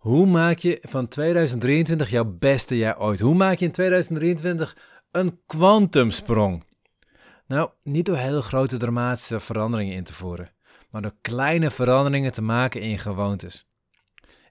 [0.00, 3.20] Hoe maak je van 2023 jouw beste jaar ooit?
[3.20, 4.76] Hoe maak je in 2023
[5.10, 6.64] een kwantumsprong?
[7.46, 10.50] Nou, niet door hele grote dramatische veranderingen in te voeren,
[10.90, 13.68] maar door kleine veranderingen te maken in gewoontes.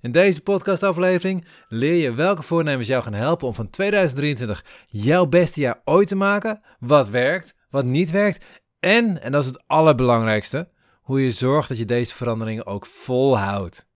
[0.02, 5.60] In deze podcastaflevering leer je welke voornemens jou gaan helpen om van 2023 jouw beste
[5.60, 8.46] jaar ooit te maken, wat werkt, wat niet werkt
[8.80, 10.70] en, en dat is het allerbelangrijkste,
[11.02, 13.89] hoe je zorgt dat je deze veranderingen ook volhoudt.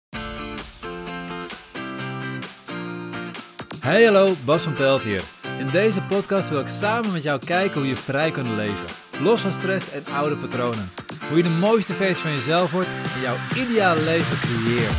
[3.82, 5.22] Hey hallo, Bas van Pelt hier.
[5.58, 8.86] In deze podcast wil ik samen met jou kijken hoe je vrij kunt leven.
[9.22, 10.90] Los van stress en oude patronen.
[11.28, 14.96] Hoe je de mooiste versie van jezelf wordt en jouw ideale leven creëert.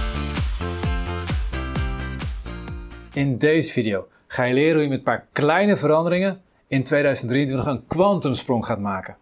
[3.13, 7.65] In deze video ga je leren hoe je met een paar kleine veranderingen in 2023
[7.73, 9.17] een kwantumsprong gaat maken.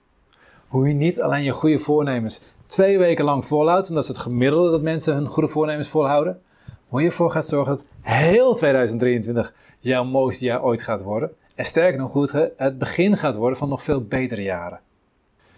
[0.68, 4.28] Hoe je niet alleen je goede voornemens twee weken lang volhoudt, want dat is het
[4.28, 6.42] gemiddelde dat mensen hun goede voornemens volhouden.
[6.88, 11.32] Hoe je ervoor gaat zorgen dat heel 2023 jouw mooiste jaar ooit gaat worden.
[11.56, 14.80] En sterker nog goed, het begin gaat worden van nog veel betere jaren.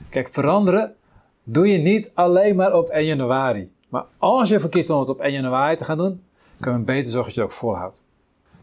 [0.09, 0.95] Kijk, veranderen
[1.43, 3.71] doe je niet alleen maar op 1 januari.
[3.89, 6.23] Maar als je verkiest om het op 1 januari te gaan doen,
[6.59, 8.05] kunnen we beter zorgen dat je het ook volhoudt.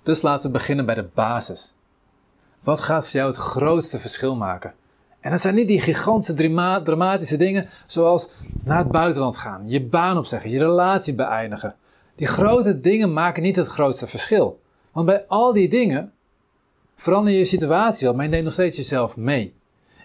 [0.03, 1.75] Dus laten we beginnen bij de basis.
[2.61, 4.75] Wat gaat voor jou het grootste verschil maken?
[5.21, 8.31] En dat zijn niet die gigantische dramatische dingen zoals
[8.65, 11.75] naar het buitenland gaan, je baan opzeggen, je relatie beëindigen.
[12.21, 14.61] Die grote dingen maken niet het grootste verschil.
[14.93, 16.13] Want bij al die dingen
[16.97, 19.55] verander je situatie wel, maar je neemt nog steeds jezelf mee.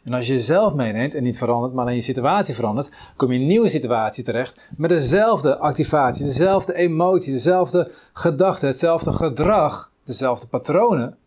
[0.04, 3.36] En als je jezelf meeneemt en niet verandert, maar alleen je situatie verandert, kom je
[3.36, 10.48] in een nieuwe situatie terecht met dezelfde activatie, dezelfde emotie, dezelfde gedachten, hetzelfde gedrag, dezelfde
[10.48, 11.18] patronen,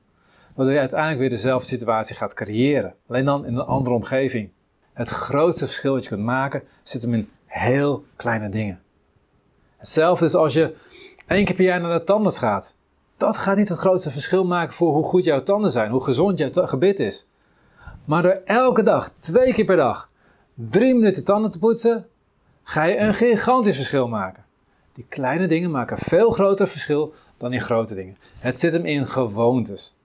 [0.55, 2.95] waardoor je uiteindelijk weer dezelfde situatie gaat creëren.
[3.09, 4.51] Alleen dan in een andere omgeving.
[4.93, 8.81] Het grootste verschil dat je kunt maken zit hem in heel kleine dingen.
[9.79, 10.75] Hetzelfde is als je
[11.27, 12.75] één keer per jaar naar de tandarts gaat.
[13.17, 16.39] Dat gaat niet het grootste verschil maken voor hoe goed jouw tanden zijn, hoe gezond
[16.39, 17.29] jouw gebit is.
[18.05, 20.11] Maar door elke dag, twee keer per dag,
[20.55, 22.07] drie minuten tanden te poetsen,
[22.63, 24.45] ga je een gigantisch verschil maken.
[24.95, 28.17] Die kleine dingen maken veel groter verschil dan die grote dingen.
[28.39, 29.97] Het zit hem in gewoontes.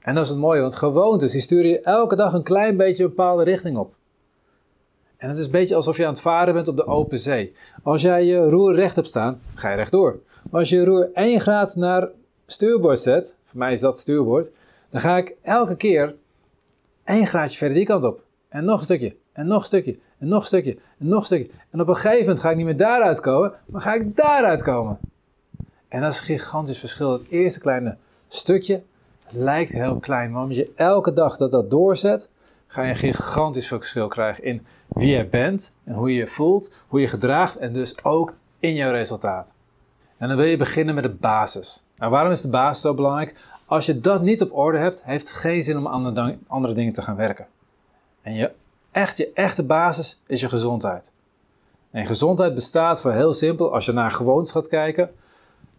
[0.00, 3.02] En dat is het mooie, want gewoontes die sturen je elke dag een klein beetje
[3.02, 3.94] een bepaalde richting op.
[5.20, 7.52] En het is een beetje alsof je aan het varen bent op de open zee.
[7.82, 10.18] Als jij je roer recht hebt staan, ga je rechtdoor.
[10.50, 12.08] Maar als je je roer 1 graad naar
[12.46, 14.50] stuurboord zet, voor mij is dat stuurboord,
[14.90, 16.14] dan ga ik elke keer
[17.04, 18.22] 1 graadje verder die kant op.
[18.48, 21.26] En nog een stukje, en nog een stukje, en nog een stukje, en nog een
[21.26, 21.50] stukje.
[21.70, 24.62] En op een gegeven moment ga ik niet meer daaruit komen, maar ga ik daaruit
[24.62, 24.98] komen.
[25.88, 27.12] En dat is een gigantisch verschil.
[27.12, 27.96] Het eerste kleine
[28.28, 28.82] stukje
[29.28, 32.28] lijkt heel klein, maar als je elke dag dat dat doorzet,
[32.70, 36.72] ga je een gigantisch verschil krijgen in wie je bent en hoe je je voelt,
[36.88, 39.54] hoe je gedraagt en dus ook in jouw resultaat.
[40.16, 41.84] En dan wil je beginnen met de basis.
[41.96, 43.36] Nou, waarom is de basis zo belangrijk?
[43.66, 45.86] Als je dat niet op orde hebt, heeft het geen zin om
[46.46, 47.46] andere dingen te gaan werken.
[48.22, 48.52] En je,
[48.90, 51.12] echt, je echte basis is je gezondheid.
[51.90, 55.10] En gezondheid bestaat voor heel simpel, als je naar gewoontes gaat kijken,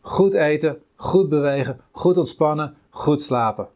[0.02, 3.68] goed eten, goed bewegen, goed ontspannen, goed slapen.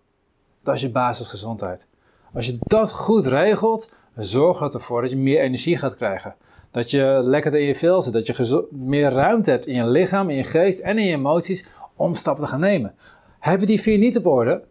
[0.63, 1.87] Dat is je basisgezondheid.
[2.35, 6.35] Als je dat goed regelt, zorgt het ervoor dat je meer energie gaat krijgen.
[6.71, 8.13] Dat je lekker in je vel zit.
[8.13, 11.67] Dat je meer ruimte hebt in je lichaam, in je geest en in je emoties
[11.95, 12.95] om stappen te gaan nemen.
[13.39, 14.63] Heb je die vier niet op orde?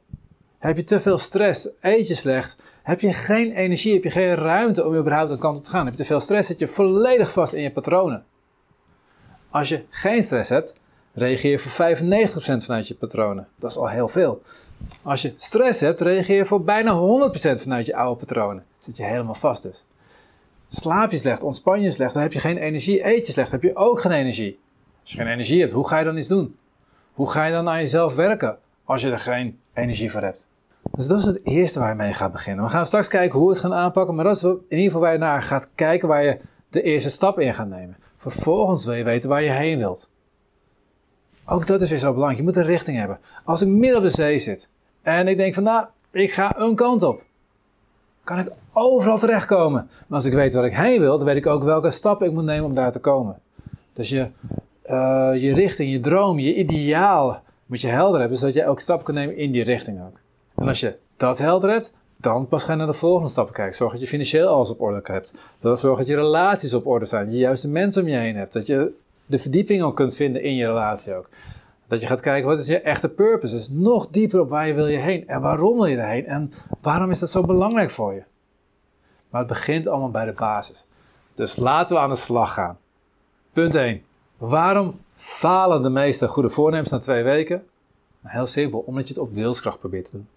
[0.59, 1.69] Heb je te veel stress?
[1.81, 2.59] Eet je slecht?
[2.83, 3.93] Heb je geen energie?
[3.93, 5.85] Heb je geen ruimte om überhaupt een kant op te gaan?
[5.85, 6.49] Heb je te veel stress?
[6.49, 8.25] Zit je volledig vast in je patronen?
[9.51, 10.81] Als je geen stress hebt,
[11.15, 11.97] reageer voor 95%
[12.37, 13.49] vanuit je patronen.
[13.57, 14.43] Dat is al heel veel.
[15.03, 18.65] Als je stress hebt, reageer je voor bijna 100% vanuit je oude patronen.
[18.79, 19.87] Zit je helemaal vast dus.
[20.69, 23.07] Slaap je slecht, ontspan je slecht, dan heb je geen energie.
[23.07, 24.59] Eet je slecht, heb je ook geen energie.
[25.03, 26.57] Als je geen energie hebt, hoe ga je dan iets doen?
[27.13, 30.49] Hoe ga je dan aan jezelf werken als je er geen energie voor hebt?
[30.91, 32.65] Dus dat is het eerste waar je mee gaat beginnen.
[32.65, 35.01] We gaan straks kijken hoe we het gaan aanpakken, maar dat is in ieder geval
[35.01, 36.39] waar je naar gaat kijken, waar je
[36.69, 37.97] de eerste stap in gaat nemen.
[38.17, 40.11] Vervolgens wil je weten waar je heen wilt.
[41.47, 42.39] Ook dat is weer zo belangrijk.
[42.39, 43.19] Je moet een richting hebben.
[43.45, 44.71] Als ik midden op de zee zit
[45.03, 47.23] en ik denk van nou, ik ga een kant op,
[48.25, 49.89] kan ik overal terechtkomen.
[50.07, 52.33] Maar als ik weet waar ik heen wil, dan weet ik ook welke stappen ik
[52.33, 53.39] moet nemen om daar te komen.
[53.93, 54.29] Dus je,
[54.87, 59.05] uh, je richting, je droom, je ideaal moet je helder hebben, zodat je elke stap
[59.05, 60.19] kan nemen in die richting ook.
[60.55, 63.77] En als je dat helder hebt, dan pas ga je naar de volgende stappen kijken.
[63.77, 65.35] Zorg dat je financieel alles op orde hebt.
[65.61, 67.25] Zorg dat je relaties op orde zijn.
[67.25, 68.53] Dat je juist de mensen om je heen hebt.
[68.53, 68.93] Dat je
[69.27, 71.29] de verdieping ook kunt vinden in je relatie ook.
[71.87, 73.55] Dat je gaat kijken, wat is je echte purpose?
[73.55, 75.29] Dus nog dieper op waar je wil je heen.
[75.29, 76.27] En waarom wil je erheen?
[76.27, 78.23] En waarom is dat zo belangrijk voor je?
[79.31, 80.87] Maar het begint allemaal bij de basis.
[81.35, 82.79] Dus laten we aan de slag gaan.
[83.53, 84.03] Punt 1.
[84.37, 87.63] Waarom falen de meeste goede voornemens na twee weken?
[88.21, 90.29] Nou, heel simpel, omdat je het op wilskracht probeert te doen.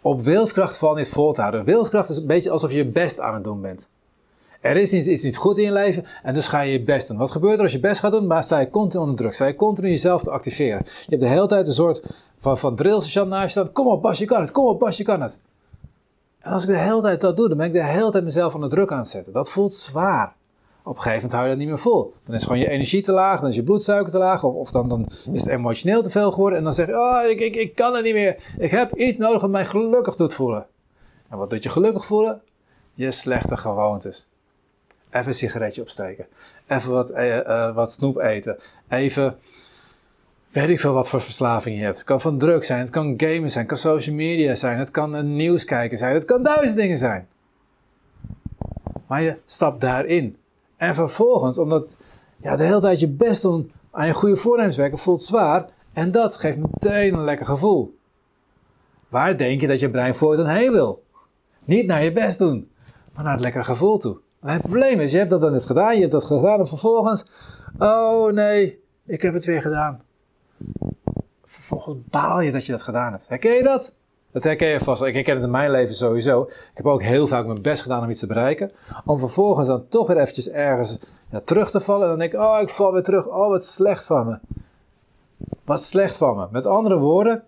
[0.00, 1.64] Op wilskracht valt niet vol te houden.
[1.64, 3.90] Wilskracht is een beetje alsof je je best aan het doen bent.
[4.60, 7.16] Er is iets, niet goed in je leven en dus ga je je best doen.
[7.16, 8.26] Wat gebeurt er als je best gaat doen?
[8.26, 9.34] Maar sta je continu onder druk.
[9.34, 10.82] Sta je continu jezelf te activeren.
[10.84, 12.02] Je hebt de hele tijd een soort
[12.38, 13.72] van, van drillstation naast je staan.
[13.72, 14.50] Kom op Bas, je kan het.
[14.50, 15.38] Kom op Bas, je kan het.
[16.38, 18.54] En als ik de hele tijd dat doe, dan ben ik de hele tijd mezelf
[18.54, 19.32] onder druk aan het zetten.
[19.32, 20.36] Dat voelt zwaar.
[20.82, 22.14] Op een gegeven moment hou je dat niet meer vol.
[22.24, 24.70] Dan is gewoon je energie te laag, dan is je bloedsuiker te laag, of, of
[24.70, 26.58] dan, dan is het emotioneel te veel geworden.
[26.58, 28.54] En dan zeg je, oh, ik, ik, ik kan het niet meer.
[28.58, 30.66] Ik heb iets nodig wat mij gelukkig doet voelen.
[31.28, 32.42] En wat doet je gelukkig voelen?
[32.94, 34.28] Je slechte gewoontes.
[35.10, 36.26] Even een sigaretje opsteken.
[36.66, 38.58] Even wat, uh, wat snoep eten.
[38.88, 39.36] Even,
[40.50, 41.96] weet ik veel wat voor verslaving je hebt.
[41.96, 44.90] Het kan van druk zijn, het kan gamen zijn, het kan social media zijn, het
[44.90, 47.28] kan nieuws kijken zijn, het kan duizend dingen zijn.
[49.06, 50.36] Maar je stapt daarin.
[50.76, 51.96] En vervolgens, omdat
[52.36, 55.68] ja, de hele tijd je best doen aan je goede voornemens werken, voelt zwaar.
[55.92, 57.98] En dat geeft meteen een lekker gevoel.
[59.08, 61.02] Waar denk je dat je brein voortaan heen wil?
[61.64, 62.70] Niet naar je best doen,
[63.14, 64.18] maar naar het lekkere gevoel toe.
[64.40, 66.68] Maar het probleem is, je hebt dat dan net gedaan, je hebt dat gedaan en
[66.68, 67.30] vervolgens,
[67.78, 70.02] oh nee, ik heb het weer gedaan.
[71.44, 73.28] Vervolgens baal je dat je dat gedaan hebt.
[73.28, 73.92] Herken je dat?
[74.32, 75.02] Dat herken je vast.
[75.02, 76.42] Ik herken het in mijn leven sowieso.
[76.42, 78.70] Ik heb ook heel vaak mijn best gedaan om iets te bereiken.
[79.04, 80.98] Om vervolgens dan toch weer eventjes ergens
[81.30, 82.02] ja, terug te vallen.
[82.02, 83.26] En dan denk ik, oh, ik val weer terug.
[83.26, 84.38] Oh, wat slecht van me.
[85.64, 86.46] Wat slecht van me.
[86.50, 87.44] Met andere woorden,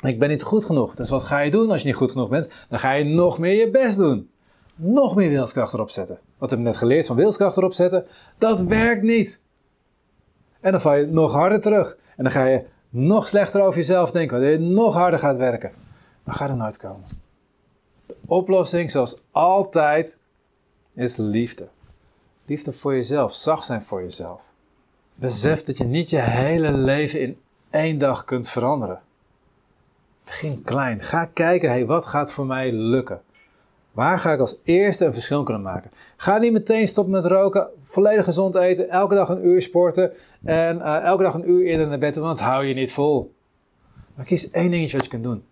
[0.00, 0.94] ik ben niet goed genoeg.
[0.94, 2.48] Dus wat ga je doen als je niet goed genoeg bent?
[2.68, 4.30] Dan ga je nog meer je best doen.
[4.74, 6.18] Nog meer wilskracht erop zetten.
[6.38, 8.06] Wat ik net geleerd van wilskracht erop zetten?
[8.38, 9.42] Dat werkt niet.
[10.60, 11.96] En dan val je nog harder terug.
[12.16, 15.72] En dan ga je nog slechter over jezelf denken, waardoor je nog harder gaat werken.
[16.24, 17.04] Maar gaat er nooit komen.
[18.06, 20.18] De oplossing, zoals altijd,
[20.94, 21.68] is liefde.
[22.46, 24.40] Liefde voor jezelf, zacht zijn voor jezelf.
[25.14, 27.40] Besef dat je niet je hele leven in
[27.70, 29.00] één dag kunt veranderen.
[30.24, 31.00] Begin klein.
[31.00, 33.20] Ga kijken, hey, wat gaat voor mij lukken?
[33.92, 35.90] Waar ga ik als eerste een verschil kunnen maken?
[36.16, 40.12] Ga niet meteen stoppen met roken, volledig gezond eten, elke dag een uur sporten
[40.44, 43.32] en uh, elke dag een uur eerder naar bed, want dat hou je niet vol.
[44.14, 45.44] Maar kies één dingetje wat je kunt doen.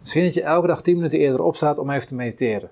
[0.00, 2.70] Misschien dat je elke dag 10 minuten eerder opstaat om even te mediteren.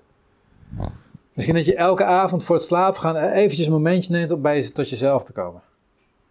[1.33, 4.71] Misschien dat je elke avond voor het slapen gaan eventjes een momentje neemt om bij
[4.71, 5.61] tot jezelf te komen.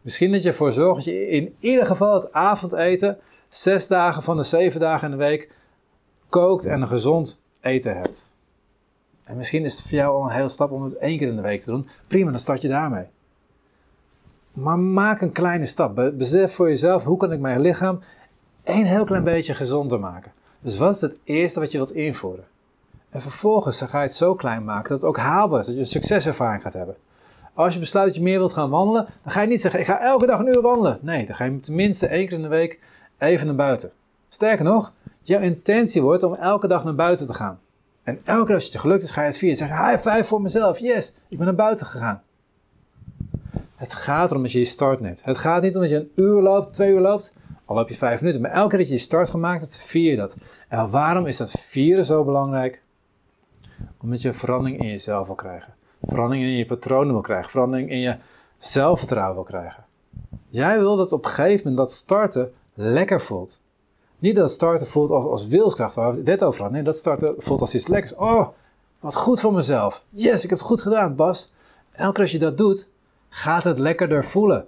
[0.00, 3.18] Misschien dat je ervoor zorgt dat je in ieder geval het avondeten
[3.48, 5.52] zes dagen van de zeven dagen in de week
[6.28, 8.30] kookt en een gezond eten hebt.
[9.28, 11.36] En misschien is het voor jou al een hele stap om het één keer in
[11.36, 11.88] de week te doen.
[12.06, 13.04] Prima, dan start je daarmee.
[14.52, 16.12] Maar maak een kleine stap.
[16.14, 18.00] Besef voor jezelf, hoe kan ik mijn lichaam
[18.62, 20.32] één heel klein beetje gezonder maken?
[20.60, 22.44] Dus wat is het eerste wat je wilt invoeren?
[23.10, 25.80] En vervolgens ga je het zo klein maken dat het ook haalbaar is, dat je
[25.80, 26.96] een succeservaring gaat hebben.
[27.54, 29.86] Als je besluit dat je meer wilt gaan wandelen, dan ga je niet zeggen, ik
[29.86, 30.98] ga elke dag een uur wandelen.
[31.00, 32.78] Nee, dan ga je tenminste één keer in de week
[33.18, 33.90] even naar buiten.
[34.28, 34.92] Sterker nog,
[35.22, 37.58] jouw intentie wordt om elke dag naar buiten te gaan.
[38.08, 39.56] En elke keer als het je gelukt is, ga je het vieren.
[39.56, 40.78] Zeg, high five voor mezelf.
[40.78, 42.22] Yes, ik ben naar buiten gegaan.
[43.76, 45.24] Het gaat erom dat je je start neemt.
[45.24, 47.32] Het gaat niet om dat je een uur loopt, twee uur loopt.
[47.64, 48.40] Al loop je vijf minuten.
[48.42, 50.36] Maar elke keer dat je je start gemaakt hebt, vier je dat.
[50.68, 52.82] En waarom is dat vieren zo belangrijk?
[54.00, 55.74] Omdat je verandering in jezelf wil krijgen.
[56.02, 57.50] Verandering in je patronen wil krijgen.
[57.50, 58.16] Verandering in je
[58.58, 59.84] zelfvertrouwen wil krijgen.
[60.48, 63.60] Jij wil dat op een gegeven moment dat starten lekker voelt.
[64.18, 66.76] Niet dat starten voelt als, als wilskracht, waar we het over hadden.
[66.76, 68.14] Nee, dat starten voelt als iets lekkers.
[68.14, 68.48] Oh,
[69.00, 70.04] wat goed voor mezelf.
[70.10, 71.52] Yes, ik heb het goed gedaan, Bas.
[71.92, 72.88] Elke keer als je dat doet,
[73.28, 74.66] gaat het lekkerder voelen.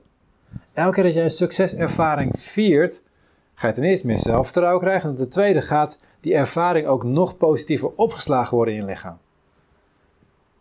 [0.72, 3.02] Elke keer dat je een succeservaring viert,
[3.54, 5.08] ga je ten eerste meer zelfvertrouwen krijgen.
[5.10, 9.18] En ten tweede gaat die ervaring ook nog positiever opgeslagen worden in je lichaam.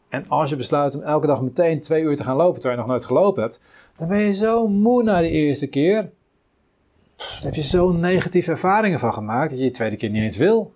[0.10, 2.79] En als je besluit om elke dag meteen twee uur te gaan lopen terwijl je
[2.79, 3.60] nog nooit gelopen hebt,
[3.98, 6.10] dan ben je zo moe na de eerste keer.
[7.20, 10.38] Daar heb je zo'n negatieve ervaringen van gemaakt dat je de tweede keer niet eens
[10.38, 10.74] wil.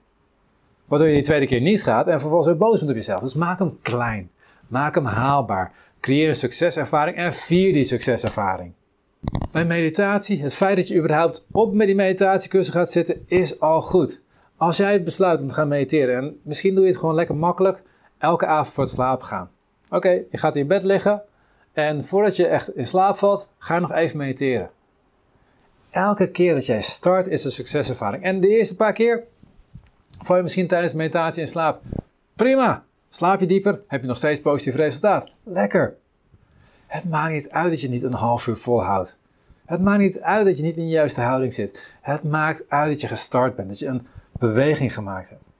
[0.85, 3.19] Waardoor je de tweede keer niet gaat en vervolgens weer boos bent op jezelf.
[3.19, 4.29] Dus maak hem klein.
[4.67, 5.71] Maak hem haalbaar.
[5.99, 8.71] Creëer een succeservaring en vier die succeservaring.
[9.51, 13.81] Bij meditatie, het feit dat je überhaupt op met die meditatiekussen gaat zitten, is al
[13.81, 14.21] goed.
[14.57, 17.81] Als jij besluit om te gaan mediteren, en misschien doe je het gewoon lekker makkelijk,
[18.17, 19.49] elke avond voor het slapen gaan.
[19.89, 21.21] Oké, je gaat in bed liggen
[21.73, 24.69] en voordat je echt in slaap valt, ga nog even mediteren.
[25.93, 28.23] Elke keer dat jij start is een succeservaring.
[28.23, 29.23] En de eerste paar keer
[30.23, 31.81] val je misschien tijdens meditatie in slaap.
[32.35, 32.83] Prima.
[33.09, 35.31] Slaap je dieper, heb je nog steeds positief resultaat.
[35.43, 35.95] Lekker.
[36.87, 39.17] Het maakt niet uit dat je niet een half uur volhoudt.
[39.65, 41.95] Het maakt niet uit dat je niet in de juiste houding zit.
[42.01, 44.07] Het maakt uit dat je gestart bent, dat je een
[44.39, 45.51] beweging gemaakt hebt.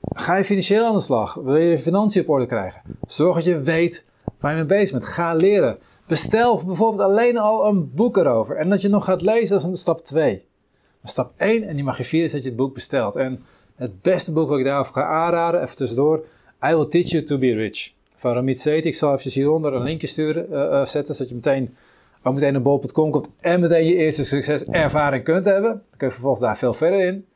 [0.00, 1.34] Ga je financieel aan de slag?
[1.34, 2.80] Wil je je financiën op orde krijgen?
[3.06, 4.06] Zorg dat je weet
[4.40, 5.10] waar je mee bezig bent.
[5.10, 5.78] Ga leren.
[6.08, 8.56] Bestel bijvoorbeeld alleen al een boek erover.
[8.56, 10.44] En dat je nog gaat lezen, dat is stap 2.
[11.00, 13.16] Maar stap 1, en die mag je vieren, is dat je het boek bestelt.
[13.16, 13.42] En
[13.76, 16.24] het beste boek wat ik daarover ga aanraden, even tussendoor,
[16.64, 17.92] I Will Teach You to Be Rich.
[18.16, 18.88] Van Ramit Sethi.
[18.88, 21.76] Ik zal even hieronder een linkje sturen, uh, zetten, zodat je meteen
[22.22, 25.70] ook meteen naar bol.com komt en meteen je eerste succeservaring kunt hebben.
[25.70, 27.26] Dan kun je vervolgens daar veel verder in.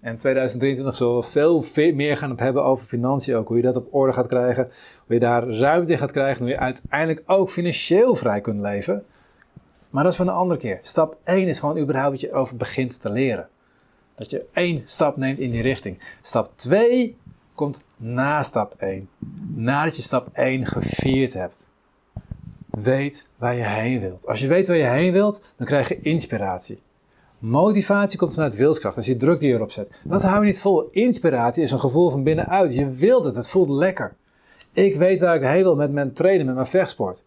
[0.00, 3.48] En 2023 zullen we veel, meer gaan hebben over financiën ook.
[3.48, 4.68] Hoe je dat op orde gaat krijgen.
[5.06, 6.42] Hoe je daar ruimte in gaat krijgen.
[6.42, 9.04] Hoe je uiteindelijk ook financieel vrij kunt leven.
[9.90, 10.78] Maar dat is van een andere keer.
[10.82, 13.48] Stap 1 is gewoon überhaupt dat je over begint te leren.
[14.14, 15.98] Dat je één stap neemt in die richting.
[16.22, 17.16] Stap 2
[17.54, 19.08] komt na stap 1.
[19.54, 21.70] Nadat je stap 1 gevierd hebt.
[22.70, 24.26] Weet waar je heen wilt.
[24.26, 26.80] Als je weet waar je heen wilt, dan krijg je inspiratie.
[27.38, 30.00] Motivatie komt vanuit wilskracht, als je druk die erop zet.
[30.04, 30.88] Dat hou je niet vol.
[30.90, 32.74] Inspiratie is een gevoel van binnenuit.
[32.74, 34.14] Je wilt het, het voelt lekker.
[34.72, 37.22] Ik weet waar ik heen wil met mijn trainen, met mijn vechtsport.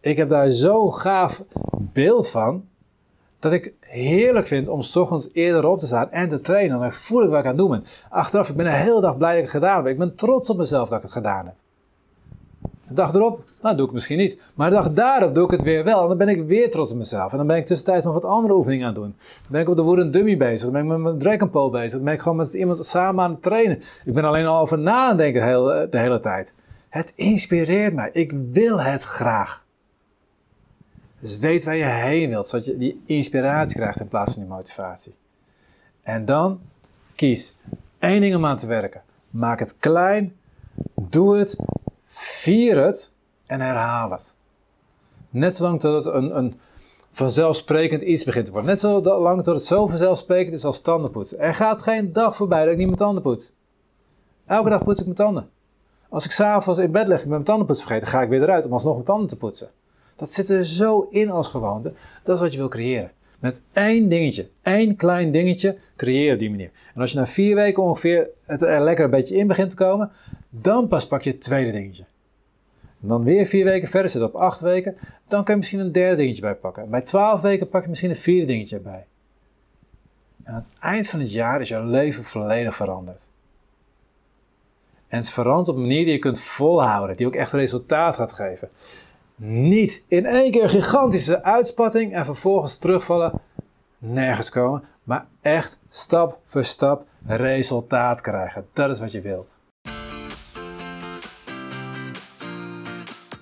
[0.00, 1.42] Ik heb daar zo'n gaaf
[1.92, 2.64] beeld van,
[3.38, 6.80] dat ik heerlijk vind om s ochtends eerder op te staan en te trainen.
[6.80, 7.84] Dan voel ik wat ik aan het doen ben.
[8.08, 9.86] Achteraf, ik ben een hele dag blij dat ik het gedaan heb.
[9.86, 11.54] Ik ben trots op mezelf dat ik het gedaan heb.
[12.88, 14.40] De dag erop, nou doe ik misschien niet.
[14.54, 16.02] Maar de dag daarop doe ik het weer wel.
[16.02, 17.32] En dan ben ik weer trots op mezelf.
[17.32, 19.14] En dan ben ik tussentijds nog wat andere oefeningen aan het doen.
[19.18, 20.62] Dan ben ik op de Wooden Dummy bezig.
[20.62, 21.92] Dan ben ik met mijn Dragon Pole bezig.
[21.92, 23.82] Dan ben ik gewoon met iemand samen aan het trainen.
[24.04, 26.54] Ik ben alleen al over na denken de hele, de hele tijd.
[26.88, 28.10] Het inspireert mij.
[28.12, 29.66] Ik wil het graag.
[31.20, 34.50] Dus weet waar je heen wilt, zodat je die inspiratie krijgt in plaats van die
[34.50, 35.14] motivatie.
[36.02, 36.60] En dan
[37.14, 37.56] kies
[37.98, 39.02] één ding om aan te werken.
[39.30, 40.36] Maak het klein,
[40.94, 41.56] doe het,
[42.38, 43.12] vier het
[43.46, 44.34] en herhaal het.
[45.30, 46.60] Net zolang tot het een, een
[47.10, 48.70] vanzelfsprekend iets begint te worden.
[48.70, 51.38] Net zolang tot het zo vanzelfsprekend is als tandenpoetsen.
[51.38, 53.54] Er gaat geen dag voorbij dat ik niet mijn tanden poets.
[54.46, 55.50] Elke dag poets ik mijn tanden.
[56.08, 58.64] Als ik s'avonds in bed lig, ik ben mijn tandenpoets vergeten, ga ik weer eruit
[58.64, 59.70] om alsnog mijn tanden te poetsen.
[60.16, 61.92] Dat zit er zo in als gewoonte.
[62.22, 63.10] Dat is wat je wil creëren.
[63.38, 66.70] Met één dingetje, één klein dingetje, creëer op die manier.
[66.94, 69.76] En als je na vier weken ongeveer het er lekker een beetje in begint te
[69.76, 70.10] komen,
[70.50, 72.04] dan pas pak je het tweede dingetje.
[73.02, 74.96] En dan weer vier weken verder, zit op acht weken,
[75.28, 76.90] dan kan je misschien een derde dingetje bij pakken.
[76.90, 79.06] bij twaalf weken pak je misschien een vierde dingetje bij.
[80.44, 83.20] Aan het eind van het jaar is jouw leven volledig veranderd.
[85.08, 88.16] En het is veranderd op een manier die je kunt volhouden, die ook echt resultaat
[88.16, 88.70] gaat geven.
[89.36, 93.32] Niet in één keer gigantische uitspatting en vervolgens terugvallen,
[93.98, 98.66] nergens komen, maar echt stap voor stap resultaat krijgen.
[98.72, 99.57] Dat is wat je wilt.